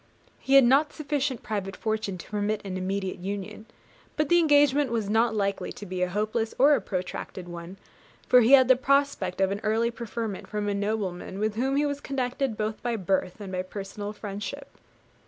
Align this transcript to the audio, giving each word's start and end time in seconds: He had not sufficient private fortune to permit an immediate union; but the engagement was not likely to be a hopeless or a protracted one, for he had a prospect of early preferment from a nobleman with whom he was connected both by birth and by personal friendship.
He 0.39 0.55
had 0.55 0.63
not 0.63 0.91
sufficient 0.91 1.43
private 1.43 1.75
fortune 1.75 2.17
to 2.17 2.29
permit 2.31 2.65
an 2.65 2.75
immediate 2.75 3.19
union; 3.19 3.67
but 4.17 4.29
the 4.29 4.39
engagement 4.39 4.89
was 4.89 5.11
not 5.11 5.35
likely 5.35 5.71
to 5.73 5.85
be 5.85 6.01
a 6.01 6.09
hopeless 6.09 6.55
or 6.57 6.73
a 6.73 6.81
protracted 6.81 7.47
one, 7.47 7.77
for 8.27 8.41
he 8.41 8.53
had 8.53 8.71
a 8.71 8.75
prospect 8.75 9.39
of 9.39 9.53
early 9.61 9.91
preferment 9.91 10.47
from 10.47 10.67
a 10.67 10.73
nobleman 10.73 11.37
with 11.37 11.53
whom 11.53 11.75
he 11.75 11.85
was 11.85 12.01
connected 12.01 12.57
both 12.57 12.81
by 12.81 12.95
birth 12.95 13.39
and 13.39 13.51
by 13.51 13.61
personal 13.61 14.11
friendship. 14.11 14.69